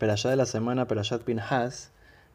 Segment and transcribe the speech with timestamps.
[0.00, 1.90] Perashá de la semana, Perashat Pinhas,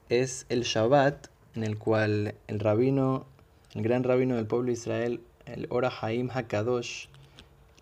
[0.09, 3.25] es el Shabbat en el cual el rabino,
[3.73, 7.07] el gran rabino del pueblo de Israel, el Ora Haim Hakadosh,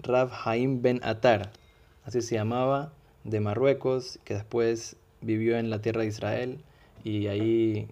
[0.01, 1.51] Rav Haim Ben Atar,
[2.05, 2.93] así se llamaba,
[3.25, 6.63] de Marruecos, que después vivió en la tierra de Israel
[7.03, 7.89] y ahí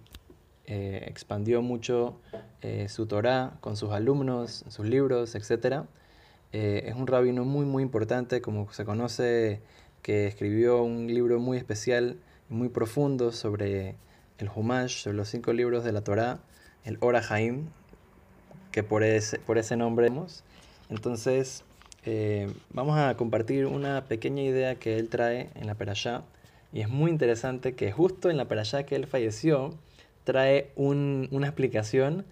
[0.64, 2.16] eh, expandió mucho
[2.62, 5.82] eh, su Torah con sus alumnos, sus libros, etc.
[6.54, 9.60] Eh, es un rabino muy, muy importante, como se conoce
[10.02, 12.16] que escribió un libro muy especial,
[12.48, 13.94] muy profundo sobre
[14.38, 16.40] el Humash, sobre los cinco libros de la Torá,
[16.84, 17.68] el Ora Haim,
[18.72, 20.42] que por ese, por ese nombre vemos.
[20.90, 21.64] Entonces,
[22.04, 26.24] eh, vamos a compartir una pequeña idea que él trae en la Perashá,
[26.72, 29.74] y es muy interesante que justo en la Perashá que él falleció,
[30.24, 32.24] trae una explicación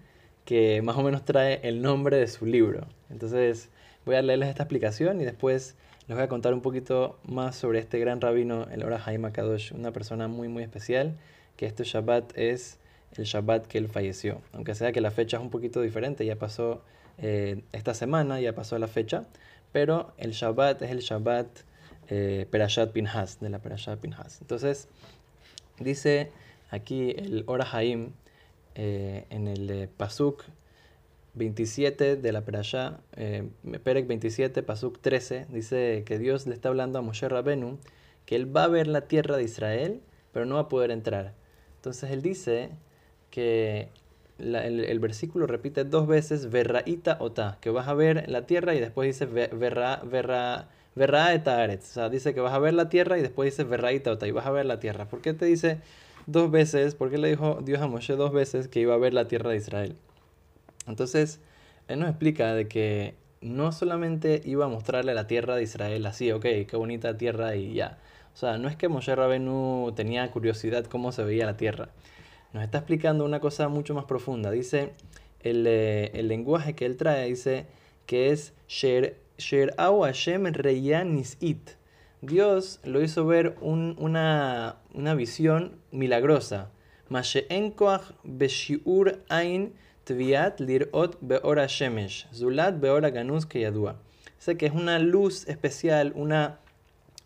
[0.45, 2.87] que más o menos trae el nombre de su libro.
[3.09, 3.69] Entonces,
[4.05, 5.75] voy a leerles esta explicación y después
[6.11, 9.71] les voy a contar un poquito más sobre este gran rabino, el Ora Haim Akadosh,
[9.71, 11.15] una persona muy muy especial,
[11.55, 12.79] que este Shabbat es
[13.15, 14.41] el Shabbat que él falleció.
[14.51, 16.81] Aunque sea que la fecha es un poquito diferente, ya pasó
[17.17, 19.23] eh, esta semana, ya pasó la fecha,
[19.71, 21.47] pero el Shabbat es el Shabbat
[22.09, 24.41] eh, Perashat Pinhas, de la Perashat Pinhas.
[24.41, 24.89] Entonces,
[25.79, 26.29] dice
[26.71, 28.09] aquí el Ora Haim
[28.75, 30.43] eh, en el eh, Pasuk
[31.33, 33.47] 27 de la Perashá, eh,
[33.83, 37.77] Perek 27, Pasuk 13, dice que Dios le está hablando a Moshe Rabenu
[38.25, 41.33] que él va a ver la tierra de Israel, pero no va a poder entrar.
[41.77, 42.69] Entonces él dice
[43.29, 43.89] que
[44.39, 49.07] el, versículo repite dos veces Verraita ota, que vas a ver la tierra y después
[49.07, 53.63] dice Verra, verra, O sea, dice que vas a ver la tierra y después dice
[53.63, 55.05] Verraita ota y vas a ver la tierra.
[55.05, 55.79] ¿Por qué te dice
[56.27, 56.95] dos veces?
[56.95, 59.51] ¿Por qué le dijo Dios a Moshe dos veces que iba a ver la tierra
[59.51, 59.95] de Israel?
[60.87, 61.39] Entonces,
[61.87, 66.31] él nos explica de que no solamente iba a mostrarle la tierra de Israel así,
[66.31, 67.97] ok, qué bonita tierra y ya.
[68.33, 71.89] O sea, no es que Moshe Rabenu tenía curiosidad cómo se veía la tierra.
[72.53, 74.51] Nos está explicando una cosa mucho más profunda.
[74.51, 74.93] Dice,
[75.41, 77.65] el, eh, el lenguaje que él trae dice
[78.05, 79.17] que es Sher,
[79.77, 80.43] Hashem
[81.13, 81.71] Nisit.
[82.21, 86.69] Dios lo hizo ver una, una visión milagrosa.
[87.09, 89.73] Masheenkoach Beshiur Ain
[90.11, 93.95] Tviat lirot beora shemesh, zulat beora ganus yadua.
[94.39, 96.59] Sé que es una luz especial, una,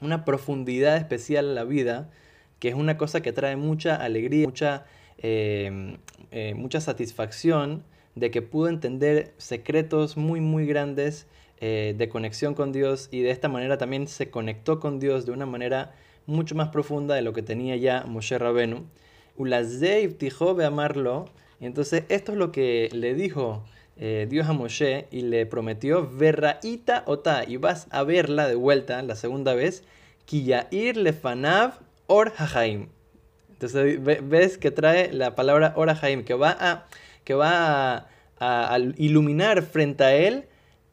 [0.02, 2.12] una profundidad especial en la vida,
[2.60, 4.86] que es una cosa que trae mucha alegría, mucha,
[5.18, 5.98] eh,
[6.30, 11.26] eh, mucha satisfacción de que pudo entender secretos muy, muy grandes
[11.62, 15.32] eh, de conexión con Dios y de esta manera también se conectó con Dios de
[15.32, 15.96] una manera
[16.28, 18.86] mucho más profunda de lo que tenía ya Moshe Rabenu.
[19.38, 21.26] Ulazeiv tijo amarlo
[21.66, 23.64] entonces esto es lo que le dijo
[23.98, 29.02] eh, Dios a Moshe y le prometió, Verraita ota, y vas a verla de vuelta
[29.02, 29.84] la segunda vez,
[30.26, 32.90] Kiyair lefanav or hajaim.
[33.54, 36.88] Entonces ves que trae la palabra or hajaim, que va a,
[37.24, 38.08] que va
[38.40, 40.46] a, iluminar frente a él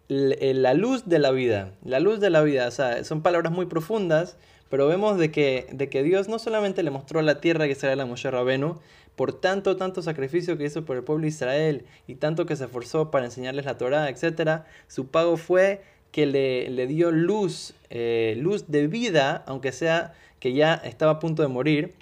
[0.08, 3.66] la luz de la vida, la luz de la vida, o sea, son palabras muy
[3.66, 4.36] profundas,
[4.72, 7.94] pero vemos de que, de que Dios no solamente le mostró la tierra que será
[7.94, 8.78] la Moshe Rabenu,
[9.16, 12.64] por tanto, tanto sacrificio que hizo por el pueblo de Israel y tanto que se
[12.64, 18.34] esforzó para enseñarles la Torah, etc., su pago fue que le, le dio luz, eh,
[18.38, 21.92] luz de vida, aunque sea que ya estaba a punto de morir.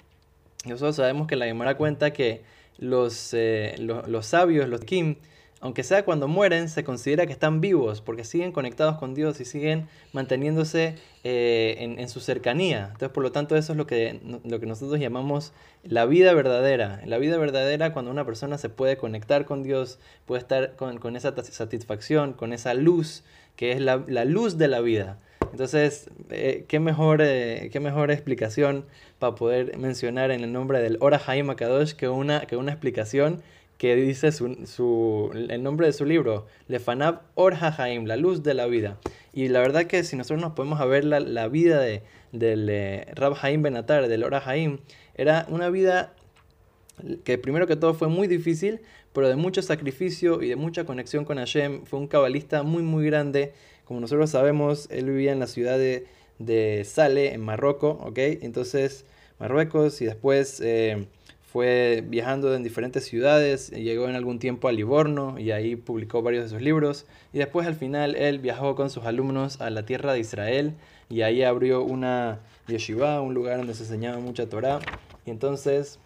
[0.63, 2.41] Nosotros sabemos que la Gemara cuenta que
[2.77, 5.17] los, eh, los, los, sabios, los Kim,
[5.61, 9.45] aunque sea cuando mueren, se considera que están vivos, porque siguen conectados con Dios y
[9.45, 12.85] siguen manteniéndose eh, en, su cercanía.
[12.93, 17.01] Entonces, por lo tanto, eso es lo que, lo que nosotros llamamos la vida verdadera.
[17.05, 21.35] La vida verdadera, cuando una persona se puede conectar con Dios, puede estar con, esa
[21.43, 23.23] satisfacción, con esa luz,
[23.55, 25.19] que es la, luz de la vida.
[25.51, 28.85] Entonces, eh, ¿qué, mejor, eh, qué mejor explicación
[29.19, 33.43] para poder mencionar en el nombre del Ora Haim Akadosh que una, que una explicación
[33.81, 38.99] que dice su, el nombre de su libro, Lefanab Or la luz de la vida.
[39.33, 42.69] Y la verdad que si nosotros nos podemos a ver la, la vida de, del
[42.69, 44.39] eh, Rab Haim Benatar, del Or
[45.15, 46.13] era una vida
[47.23, 48.81] que primero que todo fue muy difícil,
[49.13, 51.83] pero de mucho sacrificio y de mucha conexión con Hashem.
[51.85, 53.53] Fue un cabalista muy, muy grande.
[53.85, 56.05] Como nosotros sabemos, él vivía en la ciudad de,
[56.37, 58.19] de Sale, en Marruecos, ¿ok?
[58.43, 59.05] Entonces,
[59.39, 60.61] Marruecos y después...
[60.63, 61.07] Eh,
[61.51, 66.45] fue viajando en diferentes ciudades, llegó en algún tiempo a Livorno y ahí publicó varios
[66.45, 67.05] de sus libros.
[67.33, 70.75] Y después al final él viajó con sus alumnos a la tierra de Israel
[71.09, 74.79] y ahí abrió una yeshiva, un lugar donde se enseñaba mucha Torah.
[75.25, 75.99] Y entonces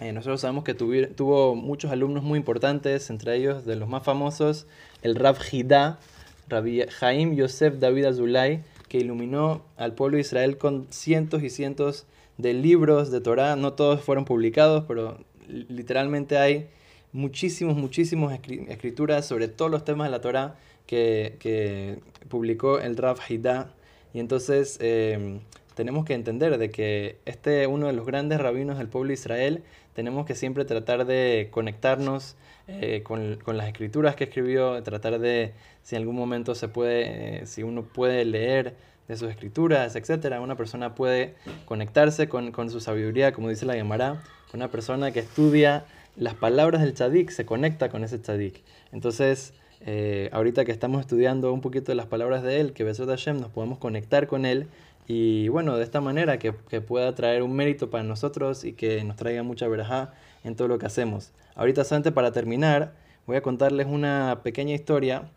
[0.00, 4.66] eh, nosotros sabemos que tuvo muchos alumnos muy importantes, entre ellos de los más famosos,
[5.02, 6.00] el Rav Hida,
[6.48, 12.04] Rabbi Jaim Yosef David Azulay, que iluminó al pueblo de Israel con cientos y cientos
[12.38, 15.18] libros de Torah, no todos fueron publicados, pero
[15.48, 16.68] literalmente hay
[17.12, 18.32] muchísimos, muchísimos
[18.68, 21.98] escrituras sobre todos los temas de la Torah que,
[22.28, 23.72] publicó el Rav Hida.
[24.12, 25.40] Y entonces em,
[25.76, 29.62] tenemos que entender de que este uno de los grandes rabinos del pueblo de Israel,
[29.94, 32.34] tenemos que siempre tratar de conectarnos
[32.66, 35.52] eh, con, las escrituras que escribió, tratar de,
[35.82, 38.74] si en algún momento se puede, eh, si uno puede leer
[39.06, 41.34] de sus escrituras, etcétera, una persona puede
[41.66, 44.22] conectarse con, su sabiduría, como dice la Gemara,
[44.54, 45.84] una persona que estudia
[46.16, 48.62] las palabras del tzadik se conecta con ese tzadik.
[48.92, 49.52] Entonces,
[49.82, 53.38] eh, ahorita que estamos estudiando un poquito de las palabras de él, que Besot Hashem,
[53.38, 54.68] nos podemos conectar con él
[55.08, 59.16] y bueno, de esta manera que, pueda traer un mérito para nosotros y que nos
[59.16, 60.12] traiga mucha verajá
[60.44, 61.32] en todo lo que hacemos.
[61.54, 62.94] Ahorita solamente para terminar,
[63.26, 65.30] voy a contarles una pequeña historia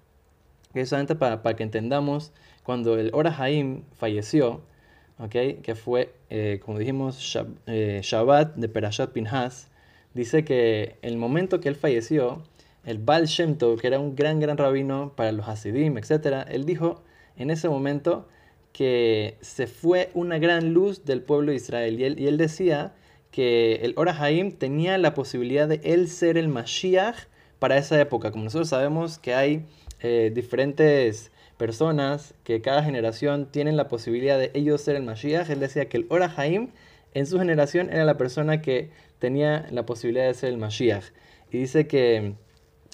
[0.73, 2.31] que es solamente para, para que entendamos
[2.63, 4.61] cuando el Ora Haim falleció,
[5.17, 5.55] ¿okay?
[5.55, 9.67] que fue, eh, como dijimos, eh, Shabbat de Perashat Pinhas,
[10.13, 12.43] dice que el momento que él falleció,
[12.85, 16.65] el Baal Shem Tov, que era un gran, gran rabino para los Hasidim, etc., él
[16.65, 17.01] dijo
[17.37, 18.27] en ese momento
[18.73, 21.99] que se fue una gran luz del pueblo de Israel.
[21.99, 22.93] Y él, y él decía
[23.31, 27.27] que el Ora Haim tenía la posibilidad de él ser el Mashiach
[27.59, 28.31] para esa época.
[28.31, 29.65] Como nosotros sabemos que hay
[30.01, 35.59] eh, diferentes personas que cada generación tienen la posibilidad de ellos ser el Mashiach, él
[35.59, 36.69] decía que el Ora Haim
[37.13, 41.05] en su generación era la persona que tenía la posibilidad de ser el Mashiach.
[41.51, 42.33] Y dice que,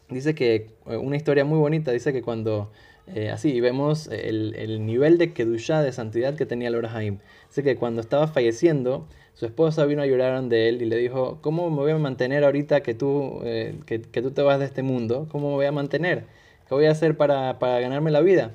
[0.10, 2.72] dice que eh, una historia muy bonita, dice que cuando
[3.08, 7.20] eh, así vemos el, el, nivel de Kedushá, de santidad que tenía el Haim.
[7.48, 11.40] Dice que cuando estaba falleciendo, su esposa vino a llorar de él y le dijo,
[11.42, 14.66] ¿cómo me voy a mantener ahorita que tú, eh, que, que, tú te vas de
[14.66, 15.28] este mundo?
[15.32, 16.26] ¿Cómo me voy a mantener?
[16.68, 18.52] ¿Qué voy a hacer para, para ganarme la vida?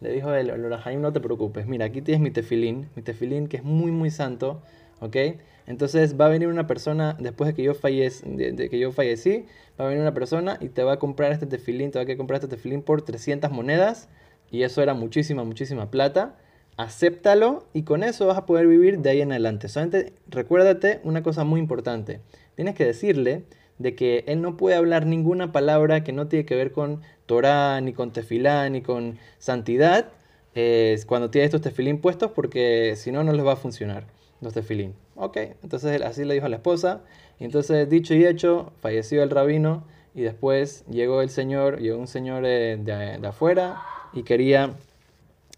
[0.00, 0.52] Le dijo él,
[0.82, 4.10] Jaime, no te preocupes, mira, aquí tienes mi tefilín, mi tefilín que es muy, muy
[4.10, 4.60] santo,
[5.00, 5.16] ¿ok?
[5.66, 9.46] Entonces va a venir una persona, después de que yo, de, que yo fallecí,
[9.80, 12.16] va a venir una persona y te va a comprar este tefilín, te va a
[12.16, 14.08] comprar este tefilín por 300 monedas,
[14.50, 16.36] y eso era muchísima, muchísima plata.
[16.76, 19.68] Acéptalo y con eso vas a poder vivir de ahí en adelante.
[19.68, 22.20] Solamente recuérdate una cosa muy importante.
[22.56, 23.44] Tienes que decirle
[23.78, 27.80] de que él no puede hablar ninguna palabra que no tiene que ver con Torah,
[27.80, 30.08] ni con tefilá, ni con santidad,
[30.54, 34.04] eh, cuando tiene estos tefilín puestos, porque si no, no les va a funcionar
[34.44, 34.94] los tefilín.
[35.16, 37.02] Ok, entonces así le dijo a la esposa,
[37.40, 42.44] entonces dicho y hecho, falleció el rabino, y después llegó el señor, llegó un señor
[42.46, 43.82] eh, de, afuera,
[44.12, 44.74] y quería,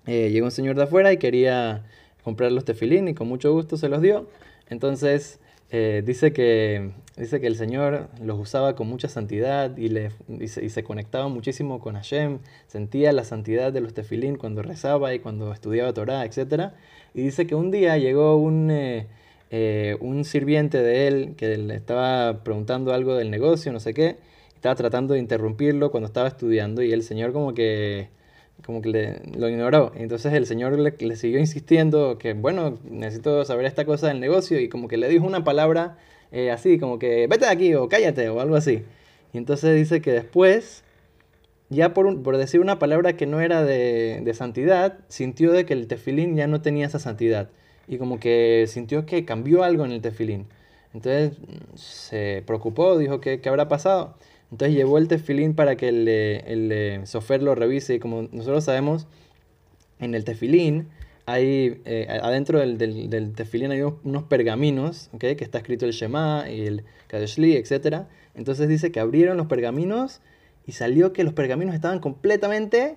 [0.06, 1.85] eh, llegó un señor de afuera y quería
[2.25, 4.27] comprar los tefilín, y con mucho gusto se los dio.
[4.71, 10.10] Entonces, eh, dice, que, dice que el Señor los usaba con mucha santidad y, le,
[10.28, 15.18] y, se, conectaba muchísimo con Hashem, sentía la santidad de los tefilín cuando rezaba y
[15.18, 16.72] cuando estudiaba Torah, etc.
[17.14, 19.08] Y dice que un día llegó un, eh,
[19.50, 24.18] eh, un sirviente de él que le estaba preguntando algo del negocio, no sé qué,
[24.54, 28.08] estaba tratando de interrumpirlo cuando estaba estudiando y el Señor como que
[28.64, 29.93] como que le, lo ignoró.
[29.97, 34.69] Entonces el señor le, siguió insistiendo que, bueno, necesito saber esta cosa del negocio y
[34.69, 35.99] como que le dijo una palabra
[36.32, 38.85] eh, así, como que vete de aquí o cállate o algo así.
[39.32, 40.85] Y entonces dice que después,
[41.69, 45.75] ya por, por decir una palabra que no era de, de, santidad, sintió de que
[45.75, 47.50] el tefilín ya no tenía esa santidad.
[47.88, 50.47] Y como que sintió que cambió algo en el tefilín.
[50.95, 51.37] Entonces
[51.75, 54.16] se preocupó, dijo, que ¿qué habrá pasado?
[54.50, 59.07] Entonces llevó el tefilín para que el, el, sofer lo revise y como nosotros sabemos,
[59.99, 60.88] en el tefilín
[61.26, 65.35] hay, eh, adentro del, del, tefilín hay unos pergaminos, ¿okay?
[65.35, 68.05] que está escrito el Shema y el Kadeshli, etc.
[68.35, 70.21] Entonces dice que abrieron los pergaminos
[70.67, 72.97] y salió que los pergaminos estaban completamente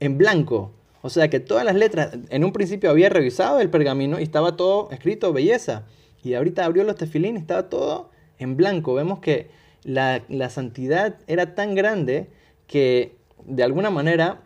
[0.00, 0.72] en blanco.
[1.02, 4.56] O sea que todas las letras, en un principio había revisado el pergamino y estaba
[4.56, 5.84] todo escrito belleza.
[6.24, 8.94] Y ahorita abrió los tefilín y estaba todo en blanco.
[8.94, 9.50] Vemos que
[9.84, 12.28] la, santidad era tan grande
[12.66, 14.40] que de alguna manera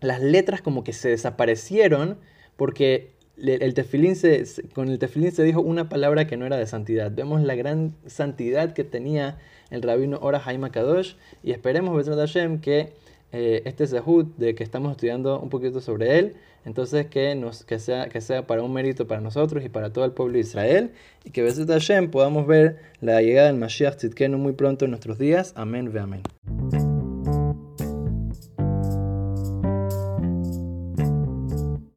[0.00, 2.18] las letras como que se desaparecieron
[2.56, 3.74] porque el
[4.16, 7.10] se, con el tefilín se dijo una palabra que no era de santidad.
[7.12, 9.38] Vemos la gran santidad que tenía
[9.70, 12.92] el rabino Ora Haim Kadosh y esperemos, Besrat Hashem, que
[13.36, 17.80] eh, este Zehut de que estamos estudiando un poquito sobre él, entonces que, nos, que,
[17.80, 20.92] sea, que sea para un mérito para nosotros y para todo el pueblo de Israel
[21.24, 25.18] y que Besrat Hashem podamos ver la llegada del Mashiach Tzidkenu muy pronto en nuestros
[25.18, 25.52] días.
[25.56, 26.93] Amén ve amén.